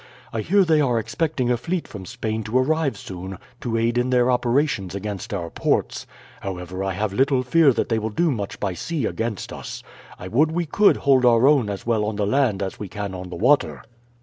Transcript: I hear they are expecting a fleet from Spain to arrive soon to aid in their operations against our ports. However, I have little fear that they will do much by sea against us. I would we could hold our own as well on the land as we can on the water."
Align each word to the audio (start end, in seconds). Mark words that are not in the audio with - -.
I 0.33 0.41
hear 0.41 0.63
they 0.65 0.81
are 0.81 0.97
expecting 0.97 1.51
a 1.51 1.57
fleet 1.57 1.87
from 1.87 2.07
Spain 2.07 2.41
to 2.45 2.57
arrive 2.57 2.97
soon 2.97 3.37
to 3.59 3.77
aid 3.77 3.99
in 3.99 4.09
their 4.09 4.31
operations 4.31 4.95
against 4.95 5.31
our 5.31 5.51
ports. 5.51 6.07
However, 6.41 6.83
I 6.83 6.93
have 6.93 7.13
little 7.13 7.43
fear 7.43 7.71
that 7.73 7.89
they 7.89 7.99
will 7.99 8.09
do 8.09 8.31
much 8.31 8.59
by 8.59 8.73
sea 8.73 9.05
against 9.05 9.53
us. 9.53 9.83
I 10.17 10.27
would 10.27 10.51
we 10.53 10.65
could 10.65 10.97
hold 10.97 11.23
our 11.23 11.47
own 11.47 11.69
as 11.69 11.85
well 11.85 12.03
on 12.05 12.15
the 12.15 12.25
land 12.25 12.63
as 12.63 12.79
we 12.79 12.87
can 12.87 13.13
on 13.13 13.29
the 13.29 13.35
water." 13.35 13.83